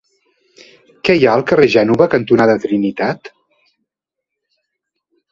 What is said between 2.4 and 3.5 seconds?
Trinitat?